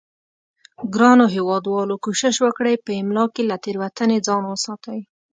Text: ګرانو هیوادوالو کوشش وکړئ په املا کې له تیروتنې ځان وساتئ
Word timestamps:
ګرانو 0.93 1.25
هیوادوالو 1.35 1.95
کوشش 2.05 2.35
وکړئ 2.41 2.75
په 2.85 2.91
املا 3.01 3.25
کې 3.33 3.43
له 3.49 3.55
تیروتنې 3.63 4.17
ځان 4.27 4.43
وساتئ 4.47 4.99